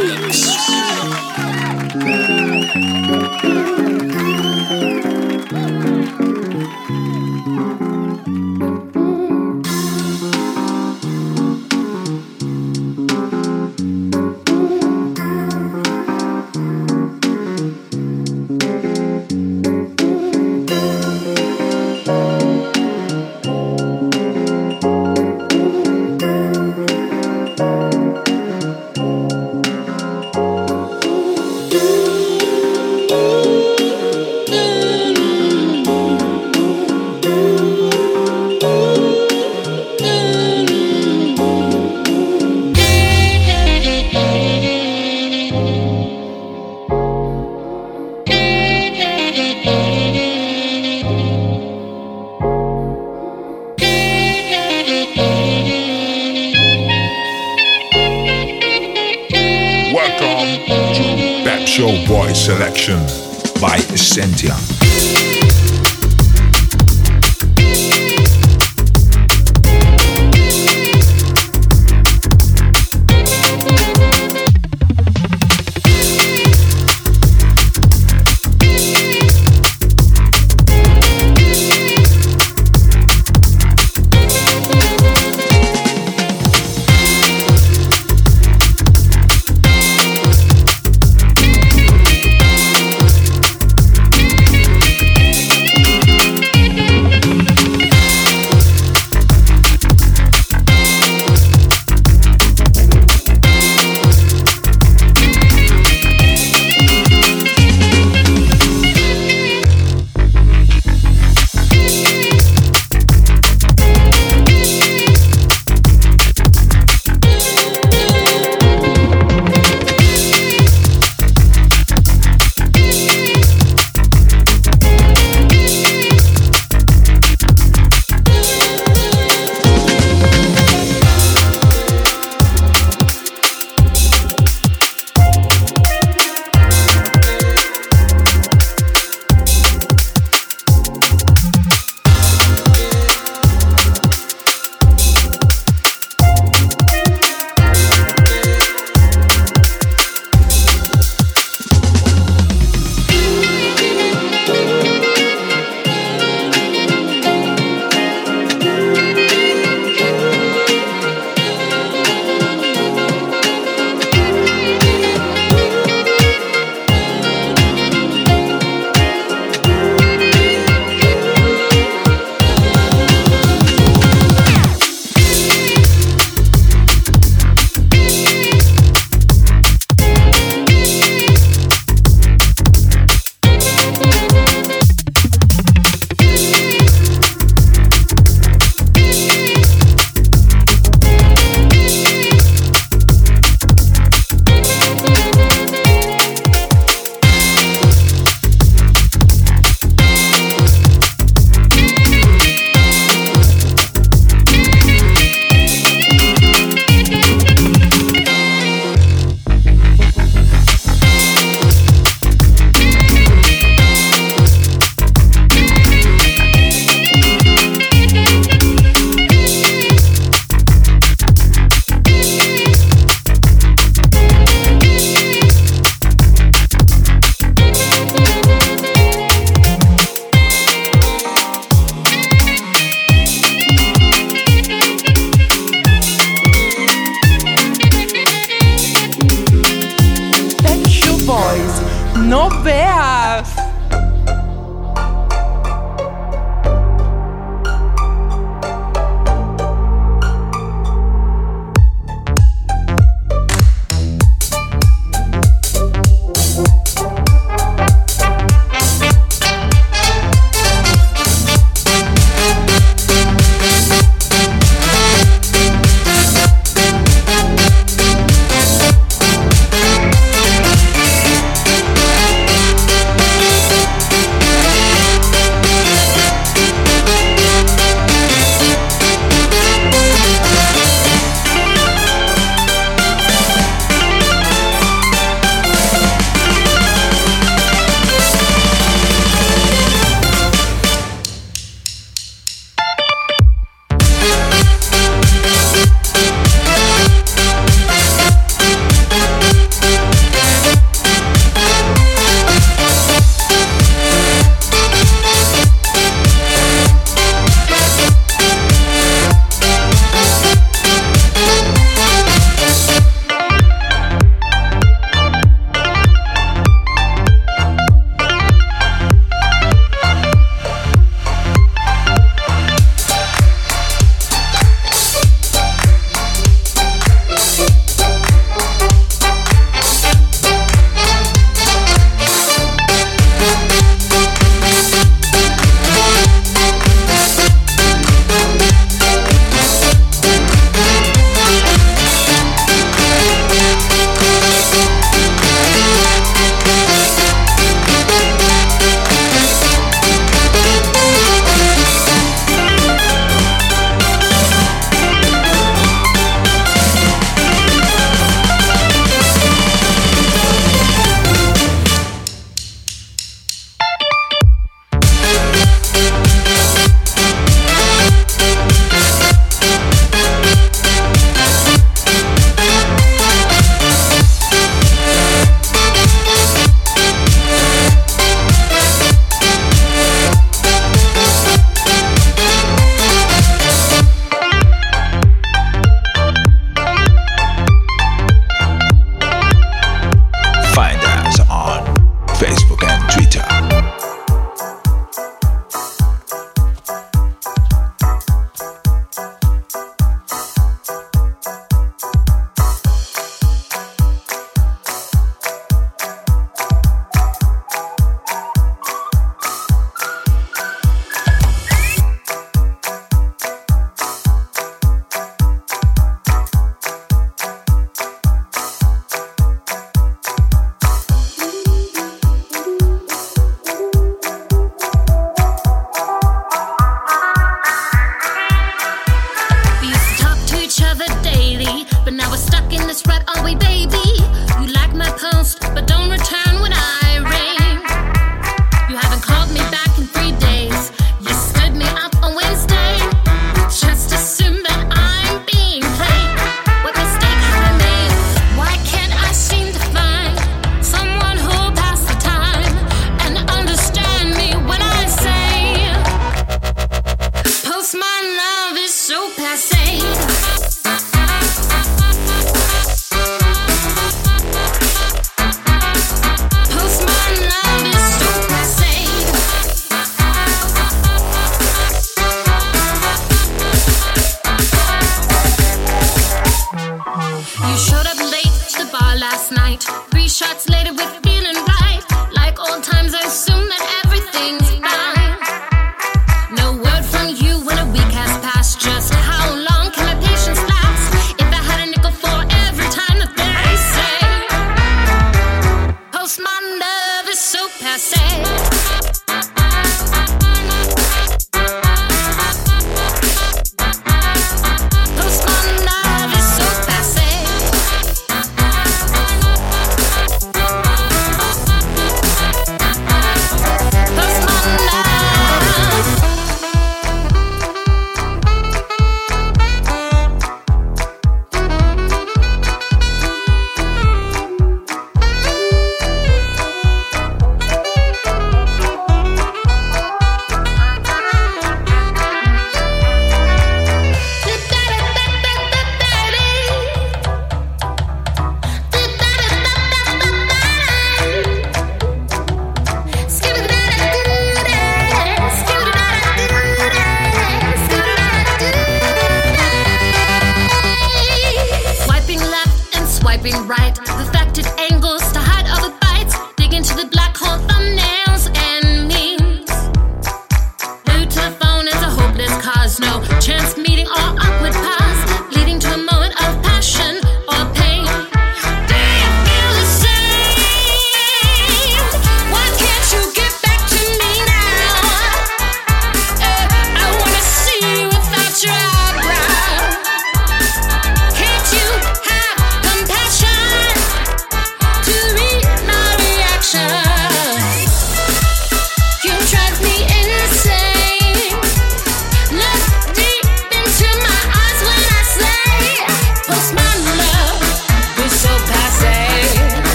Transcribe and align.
In 0.00 0.43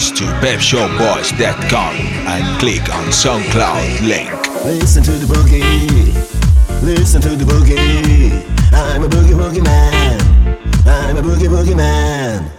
goes 0.00 0.12
to 0.12 0.24
pepshowboys.com 0.40 1.94
and 2.26 2.60
click 2.60 2.82
on 2.94 3.04
SoundCloud 3.08 4.00
link. 4.06 4.30
Listen 4.64 5.02
to 5.02 5.10
the 5.12 5.26
boogie. 5.26 6.82
Listen 6.82 7.20
to 7.20 7.30
the 7.30 7.44
boogie. 7.44 8.30
I'm 8.72 9.02
a 9.02 9.08
boogie 9.08 9.34
boogie 9.34 9.62
man. 9.62 10.20
I'm 10.86 11.16
a 11.16 11.22
boogie 11.22 11.48
boogie 11.48 11.76
man. 11.76 12.50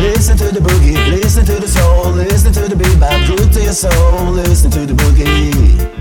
Listen 0.00 0.36
to 0.36 0.52
the 0.52 0.60
boogie, 0.60 1.10
listen 1.10 1.46
to 1.46 1.52
the 1.52 1.68
soul, 1.68 2.12
listen 2.12 2.52
to 2.52 2.60
the 2.62 2.74
bebop, 2.74 3.26
good 3.26 3.52
to 3.52 3.62
your 3.62 3.72
soul, 3.72 4.32
listen 4.32 4.70
to 4.70 4.80
the 4.84 4.92
boogie. 4.92 5.91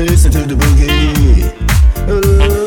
Listen 0.00 0.32
to 0.32 0.46
the 0.46 0.54
boogie. 0.54 1.50
Ooh. 2.08 2.59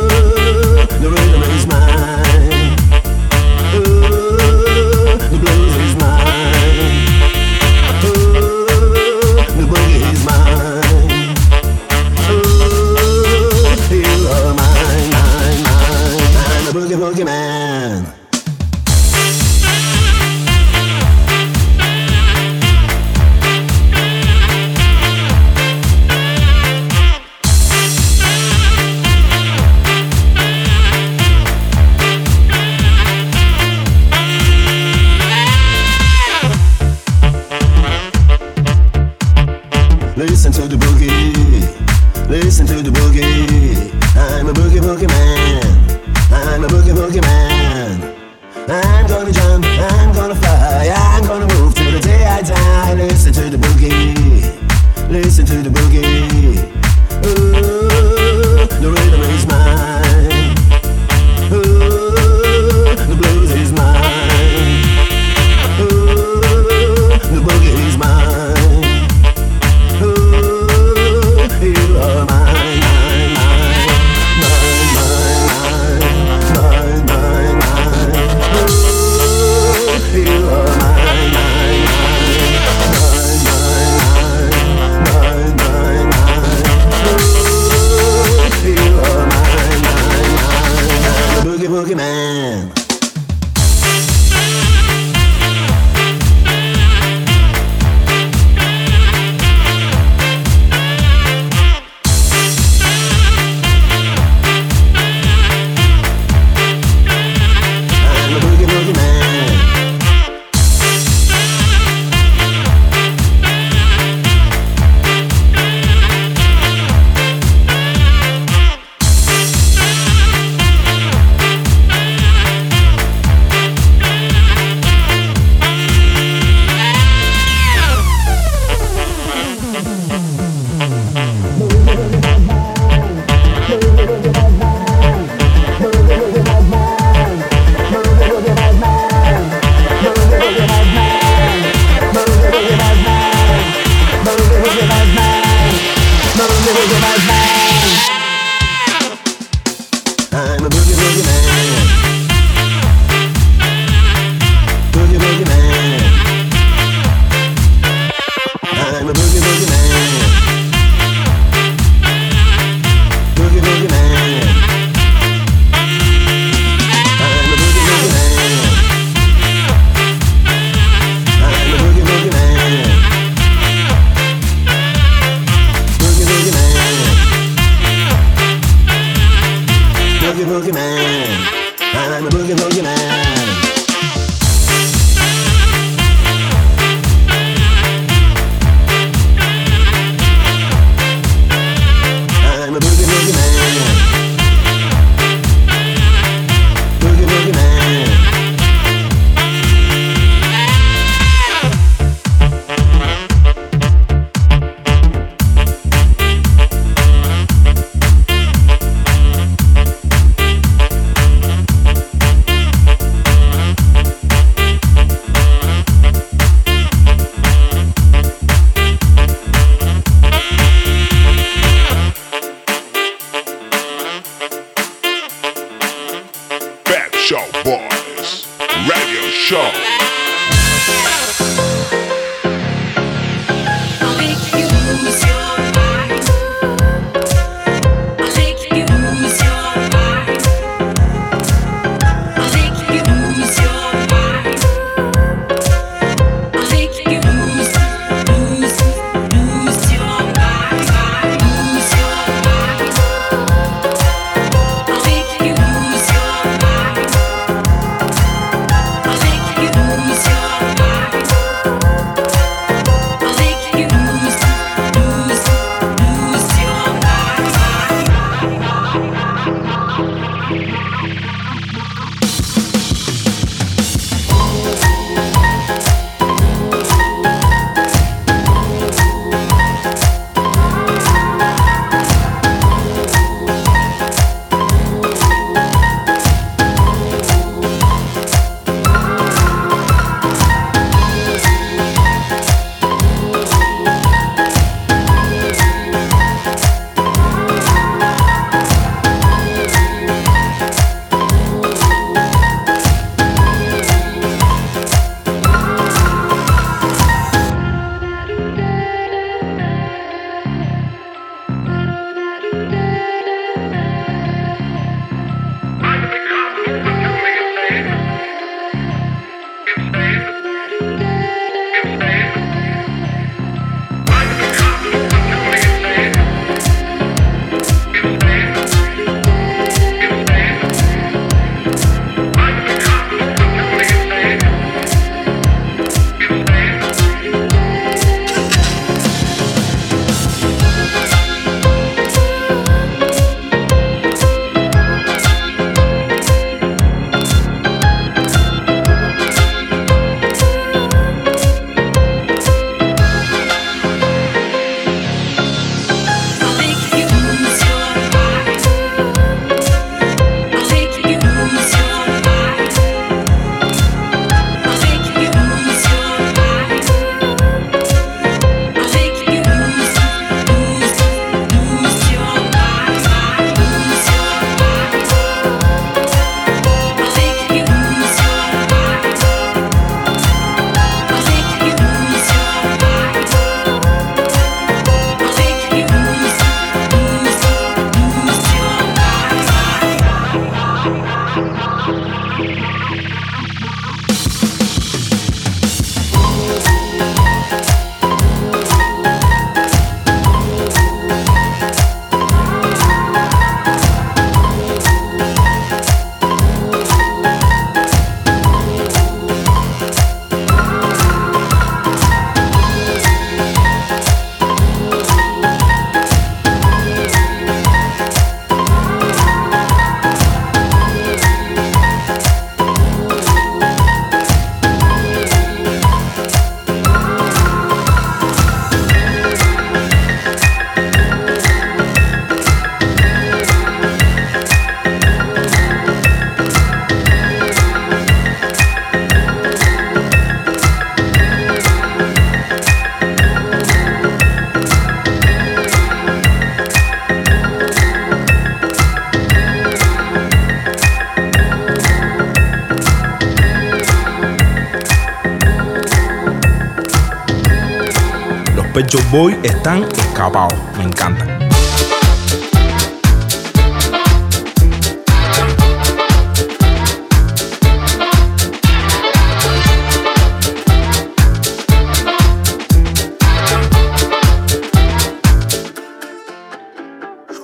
Boys 459.11 459.35
están 459.43 459.83
escapados. 459.97 460.62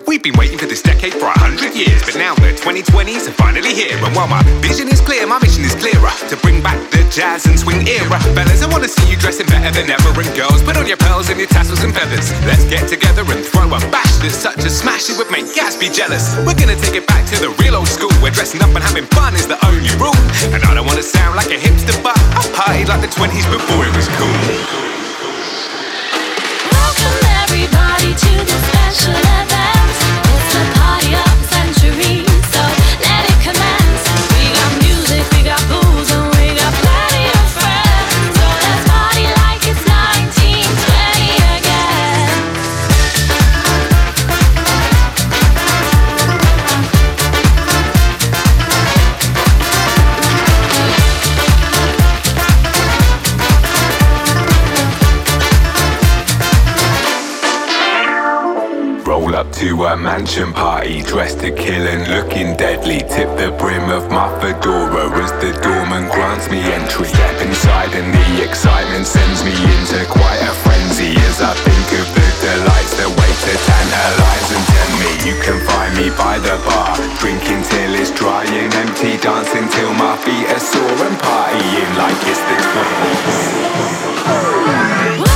We've 0.09 0.25
been 0.25 0.41
waiting 0.41 0.57
for 0.57 0.65
this 0.65 0.81
decade 0.81 1.13
for 1.13 1.29
a 1.29 1.37
hundred 1.37 1.77
years, 1.77 2.01
but 2.01 2.17
now 2.17 2.33
the 2.33 2.49
2020s 2.57 3.29
are 3.29 3.37
finally 3.37 3.77
here. 3.77 3.93
And 3.93 4.09
while 4.17 4.25
my 4.25 4.41
vision 4.57 4.89
is 4.89 4.97
clear, 5.05 5.21
my 5.29 5.37
mission 5.37 5.61
is 5.61 5.77
clearer 5.77 6.09
to 6.33 6.35
bring 6.41 6.65
back 6.65 6.81
the 6.89 7.05
jazz 7.13 7.45
and 7.45 7.53
swing 7.53 7.85
era. 7.85 8.17
Fellas, 8.33 8.65
I 8.65 8.67
wanna 8.73 8.89
see 8.89 9.05
you 9.05 9.21
dressing 9.21 9.45
better 9.45 9.69
than 9.69 9.85
ever. 9.93 10.09
And 10.17 10.33
girls, 10.33 10.65
put 10.65 10.81
on 10.81 10.89
your 10.89 10.97
pearls 10.97 11.29
and 11.29 11.37
your 11.37 11.45
tassels 11.45 11.85
and 11.85 11.93
feathers. 11.93 12.33
Let's 12.49 12.65
get 12.65 12.89
together 12.89 13.21
and 13.21 13.45
throw 13.45 13.69
a 13.69 13.77
bash 13.93 14.17
that's 14.17 14.33
such 14.33 14.65
a 14.65 14.71
smash 14.73 15.13
it 15.13 15.17
would 15.21 15.29
make 15.29 15.45
Gatsby 15.53 15.93
jealous. 15.93 16.33
We're 16.41 16.57
gonna 16.57 16.81
take 16.81 16.97
it 16.97 17.05
back 17.05 17.29
to 17.29 17.37
the 17.37 17.53
real 17.61 17.77
old 17.77 17.87
school, 17.87 18.09
where 18.17 18.33
dressing 18.33 18.65
up 18.65 18.73
and 18.73 18.81
having 18.81 19.05
fun 19.13 19.37
is 19.37 19.45
the 19.45 19.61
only 19.69 19.93
rule. 20.01 20.17
And 20.49 20.65
I 20.65 20.73
don't 20.73 20.89
wanna 20.89 21.05
sound 21.05 21.37
like 21.37 21.53
a 21.53 21.59
hipster, 21.61 21.93
but 22.01 22.17
I 22.33 22.41
partied 22.57 22.89
like 22.89 23.05
the 23.05 23.13
20s 23.13 23.45
before 23.45 23.85
it 23.85 23.93
was 23.93 24.09
cool. 24.17 24.37
Welcome 26.73 27.17
everybody 27.45 28.09
to 28.17 28.31
the 28.41 28.57
special 28.73 29.13
event. 29.13 29.78
The 31.89 32.28
mansion 60.19 60.51
party, 60.51 61.01
dressed 61.03 61.39
to 61.39 61.49
kill 61.49 61.87
and 61.87 62.03
looking 62.11 62.51
deadly. 62.57 62.99
Tip 63.07 63.31
the 63.39 63.55
brim 63.57 63.87
of 63.89 64.11
my 64.11 64.27
fedora 64.41 65.07
as 65.23 65.31
the 65.39 65.55
doorman 65.63 66.11
grants 66.11 66.51
me 66.51 66.59
entry. 66.59 67.07
Step 67.07 67.39
inside 67.39 67.95
and 67.95 68.11
the 68.11 68.43
excitement 68.43 69.07
sends 69.07 69.39
me 69.47 69.55
into 69.55 70.03
quite 70.11 70.41
a 70.43 70.51
frenzy 70.59 71.15
as 71.23 71.39
I 71.39 71.55
think 71.63 71.87
of 71.95 72.07
the 72.11 72.27
delights 72.43 72.99
that 72.99 73.07
wait 73.15 73.37
to 73.47 73.53
tantalize 73.63 74.49
and 74.51 74.65
tempt 74.75 74.95
me. 74.99 75.11
You 75.23 75.35
can 75.39 75.55
find 75.71 75.95
me 75.95 76.11
by 76.19 76.35
the 76.43 76.59
bar, 76.67 76.99
drinking 77.23 77.63
till 77.71 77.95
it's 77.95 78.11
dry 78.11 78.43
and 78.43 78.75
empty, 78.75 79.15
dancing 79.23 79.71
till 79.71 79.93
my 79.95 80.19
feet 80.19 80.51
are 80.51 80.59
sore 80.59 80.99
and 81.07 81.15
partying 81.15 81.93
like 81.95 82.19
it's 82.27 82.43
the 82.43 82.57
20s. 85.23 85.28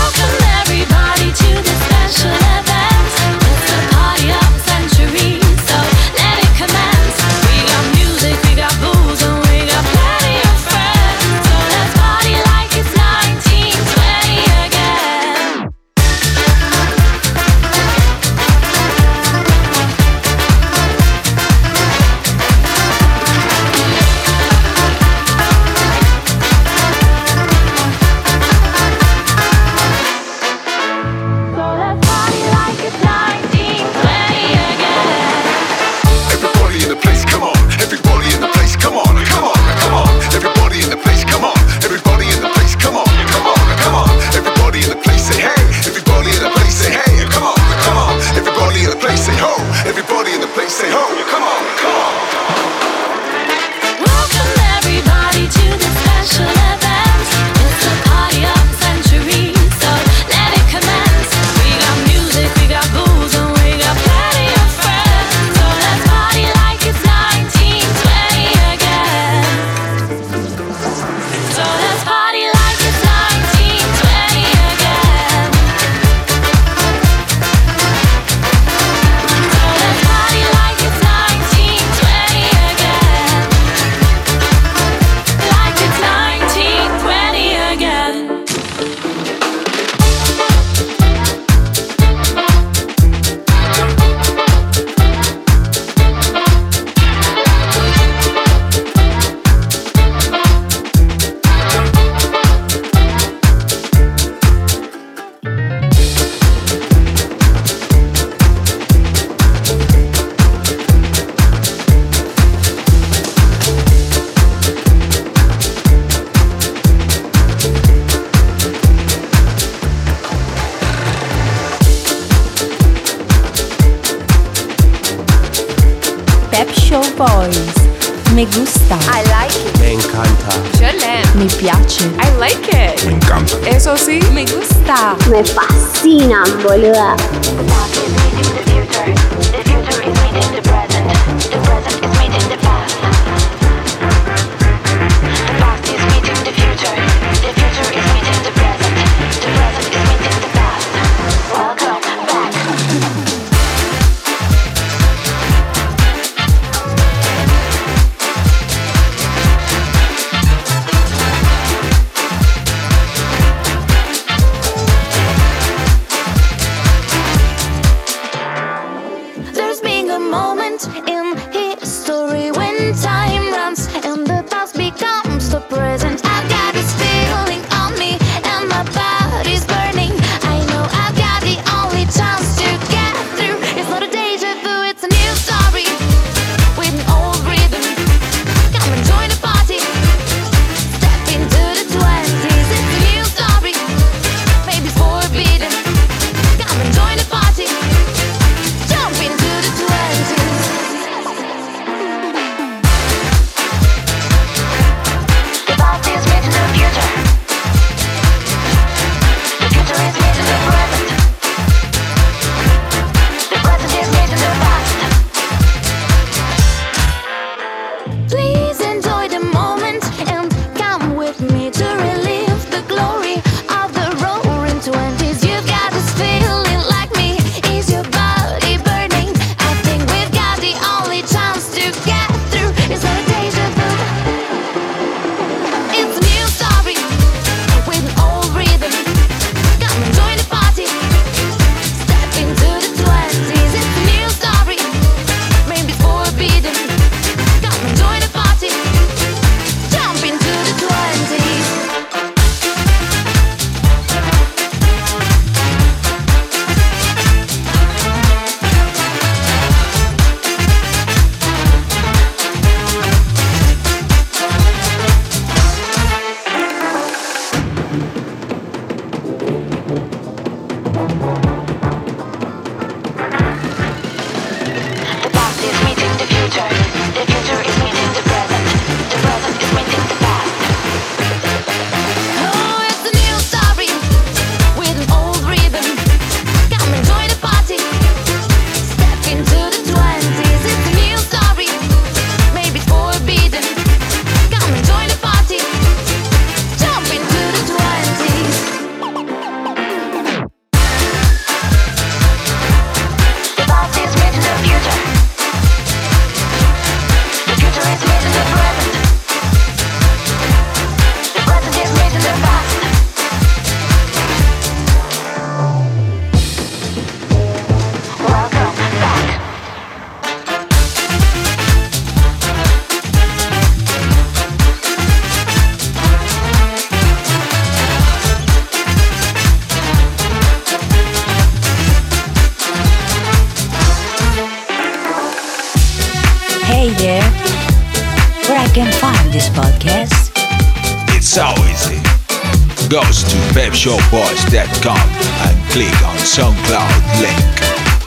SoundCloud.com 344.53 345.09
and 345.47 345.69
click 345.71 346.03
on 346.05 346.15
SoundCloud 346.17 347.21
link. 347.21 347.41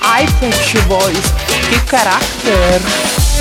I 0.00 0.26
think 0.38 0.54
your 0.72 0.84
voice, 0.84 1.32
que 1.68 1.78
character! 1.90 3.35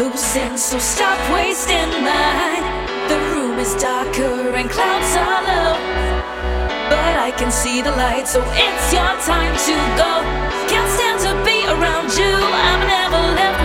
loose 0.00 0.60
so 0.60 0.78
stop 0.78 1.18
wasting 1.32 1.90
mine. 2.02 2.64
The 3.08 3.18
room 3.30 3.58
is 3.58 3.74
darker 3.74 4.54
and 4.56 4.68
clouds 4.68 5.14
are 5.16 5.42
low, 5.42 5.76
but 6.90 7.14
I 7.28 7.32
can 7.36 7.50
see 7.50 7.82
the 7.82 7.92
light, 7.92 8.26
so 8.26 8.42
it's 8.54 8.92
your 8.92 9.14
time 9.22 9.54
to 9.68 9.76
go. 10.00 10.12
Can't 10.70 10.90
stand 10.96 11.20
to 11.26 11.32
be 11.44 11.66
around 11.66 12.10
you, 12.16 12.34
I'm 12.34 12.80
never 12.86 13.22
left. 13.34 13.63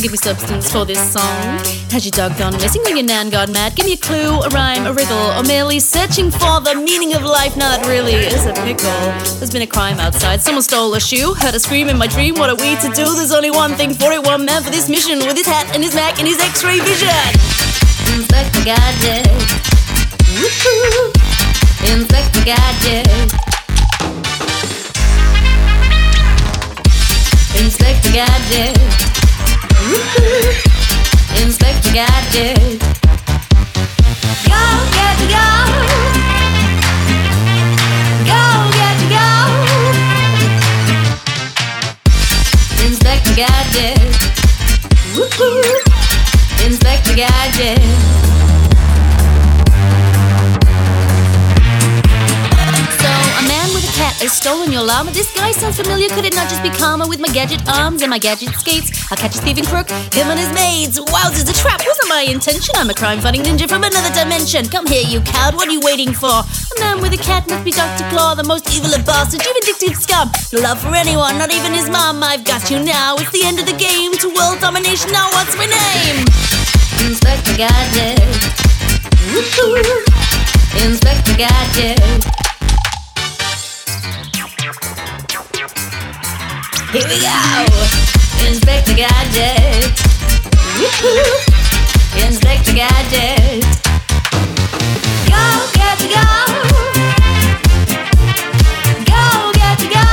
Give 0.00 0.12
me 0.12 0.18
substance 0.18 0.70
for 0.70 0.84
this 0.84 1.00
song. 1.12 1.58
Has 1.90 2.04
your 2.04 2.12
dog 2.12 2.36
gone 2.38 2.52
missing 2.54 2.82
or 2.86 2.90
your 2.90 3.02
nan 3.02 3.30
gone 3.30 3.50
mad? 3.52 3.74
Give 3.74 3.86
me 3.86 3.94
a 3.94 3.96
clue, 3.96 4.40
a 4.40 4.48
rhyme, 4.50 4.86
a 4.86 4.92
riddle, 4.92 5.32
or 5.32 5.42
merely 5.42 5.80
searching 5.80 6.30
for 6.30 6.60
the 6.60 6.74
meaning 6.74 7.14
of 7.14 7.22
life. 7.22 7.56
Now 7.56 7.74
that 7.74 7.86
really 7.86 8.14
is 8.14 8.46
a 8.46 8.52
pickle. 8.52 9.00
There's 9.38 9.50
been 9.50 9.62
a 9.62 9.66
crime 9.66 9.98
outside, 9.98 10.40
someone 10.40 10.62
stole 10.62 10.94
a 10.94 11.00
shoe, 11.00 11.34
heard 11.34 11.54
a 11.54 11.60
scream 11.60 11.88
in 11.88 11.98
my 11.98 12.06
dream. 12.06 12.34
What 12.34 12.50
are 12.50 12.56
we 12.56 12.76
to 12.76 12.88
do? 12.94 13.04
There's 13.14 13.32
only 13.32 13.50
one 13.50 13.74
thing 13.74 13.94
for 13.94 14.12
it, 14.12 14.22
one 14.22 14.44
man 14.44 14.62
for 14.62 14.70
this 14.70 14.88
mission 14.88 15.18
with 15.18 15.36
his 15.36 15.46
hat 15.46 15.74
and 15.74 15.82
his 15.82 15.94
Mac 15.94 16.18
and 16.18 16.28
his 16.28 16.38
X-ray 16.38 16.78
vision. 16.80 17.08
Inspector 18.14 18.62
Gadget. 18.64 19.26
Woo-hoo. 20.38 21.12
Inspector 21.90 22.44
Gadget. 22.44 23.08
Inspector 27.56 28.12
Gadget. 28.12 29.27
Inspector 31.40 31.92
Gadget. 31.94 32.58
Go, 34.44 34.62
get 34.92 35.18
go. 35.32 35.48
Go, 38.28 38.42
get 38.76 39.00
go. 39.08 39.28
Inspector 42.84 43.34
Gadget. 43.34 43.98
Woo-hoo. 45.16 45.80
Inspector 46.66 47.14
Gadget. 47.14 48.07
Stolen 54.38 54.70
your 54.70 54.86
llama. 54.86 55.10
This 55.10 55.34
guy 55.34 55.50
sounds 55.50 55.76
familiar. 55.76 56.08
Could 56.08 56.24
it 56.24 56.34
not 56.34 56.48
just 56.48 56.62
be 56.62 56.70
karma 56.70 57.06
with 57.08 57.18
my 57.18 57.28
gadget 57.28 57.58
arms 57.66 58.02
and 58.02 58.10
my 58.10 58.18
gadget 58.18 58.54
skates? 58.54 59.10
I'll 59.10 59.18
catch 59.18 59.34
a 59.34 59.42
thieving 59.42 59.66
crook, 59.66 59.90
him 60.14 60.30
and 60.30 60.38
his 60.38 60.52
maids. 60.54 60.94
Wowzers, 61.10 61.50
a 61.50 61.52
trap 61.52 61.82
wasn't 61.82 62.08
my 62.08 62.22
intention. 62.22 62.74
I'm 62.78 62.88
a 62.88 62.94
crime 62.94 63.18
fighting 63.20 63.42
ninja 63.42 63.68
from 63.68 63.82
another 63.82 64.14
dimension. 64.14 64.70
Come 64.70 64.86
here, 64.86 65.02
you 65.02 65.20
coward. 65.22 65.56
What 65.56 65.66
are 65.66 65.72
you 65.72 65.80
waiting 65.82 66.14
for? 66.14 66.30
A 66.30 66.74
man 66.78 67.02
with 67.02 67.12
a 67.18 67.18
cat 67.18 67.48
must 67.50 67.64
be 67.64 67.72
Dr. 67.72 68.08
Claw, 68.10 68.34
the 68.34 68.44
most 68.44 68.70
evil 68.70 68.94
of 68.94 69.04
bastards. 69.04 69.44
You 69.44 69.52
vindictive 69.58 69.98
scum. 69.98 70.30
No 70.52 70.62
love 70.62 70.78
for 70.78 70.94
anyone, 70.94 71.36
not 71.36 71.52
even 71.52 71.74
his 71.74 71.90
mom. 71.90 72.22
I've 72.22 72.44
got 72.44 72.70
you 72.70 72.78
now. 72.78 73.16
It's 73.18 73.32
the 73.34 73.42
end 73.42 73.58
of 73.58 73.66
the 73.66 73.74
game. 73.76 74.12
To 74.22 74.28
world 74.38 74.60
domination. 74.60 75.10
Now, 75.10 75.26
what's 75.34 75.56
my 75.58 75.66
name? 75.66 76.22
Inspector 77.02 77.56
Gadget. 77.58 78.22
Woo-hoo. 79.34 79.98
Inspector 80.86 81.34
Gadget. 81.34 82.57
Here 86.90 87.04
we 87.06 87.20
go. 87.20 87.66
Inspector 88.48 88.94
Gadget. 88.94 89.84
Woo-hoo. 90.78 91.20
Inspector 92.26 92.72
Gadget. 92.72 93.62
Go, 95.28 95.68
get 95.74 95.98
to 95.98 96.08
go. 96.08 96.24
Go, 99.04 99.52
get 99.52 99.78
to 99.80 99.88
go. 99.92 100.08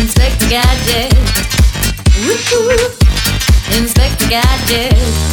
Inspector 0.00 0.48
Gadget. 0.48 1.14
Woo-hoo. 2.26 2.74
Inspector 3.78 4.28
Gadget. 4.28 5.31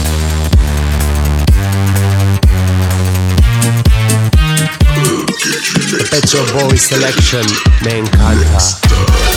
Pet 6.09 6.27
Shop 6.27 6.47
Boys 6.53 6.81
Selection 6.81 7.45
me 7.83 7.99
encanta. 7.99 9.28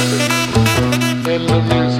In 0.00 1.46
the 1.46 1.60
music. 1.68 1.99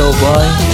Show 0.00 0.12
Boy 0.12 0.69